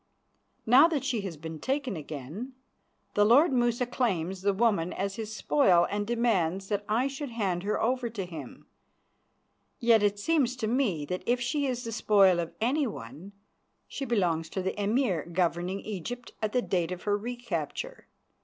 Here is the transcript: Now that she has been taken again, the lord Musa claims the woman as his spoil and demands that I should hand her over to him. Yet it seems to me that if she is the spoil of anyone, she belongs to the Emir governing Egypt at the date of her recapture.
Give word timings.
Now 0.65 0.87
that 0.87 1.03
she 1.03 1.21
has 1.21 1.37
been 1.37 1.59
taken 1.59 1.95
again, 1.95 2.53
the 3.13 3.23
lord 3.23 3.53
Musa 3.53 3.85
claims 3.85 4.41
the 4.41 4.51
woman 4.51 4.93
as 4.93 5.15
his 5.15 5.35
spoil 5.35 5.85
and 5.91 6.07
demands 6.07 6.69
that 6.69 6.83
I 6.89 7.05
should 7.07 7.29
hand 7.29 7.61
her 7.61 7.79
over 7.79 8.09
to 8.09 8.25
him. 8.25 8.65
Yet 9.79 10.01
it 10.01 10.17
seems 10.17 10.55
to 10.55 10.65
me 10.67 11.05
that 11.05 11.21
if 11.27 11.39
she 11.39 11.67
is 11.67 11.83
the 11.83 11.91
spoil 11.91 12.39
of 12.39 12.51
anyone, 12.59 13.33
she 13.87 14.03
belongs 14.05 14.49
to 14.49 14.63
the 14.63 14.73
Emir 14.81 15.29
governing 15.31 15.81
Egypt 15.81 16.31
at 16.41 16.51
the 16.51 16.63
date 16.63 16.91
of 16.91 17.03
her 17.03 17.15
recapture. 17.15 18.07